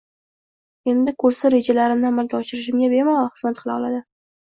[0.93, 4.07] Endi kursi rejalarimni amalga oshirishimga bemalol xizmat qila oladi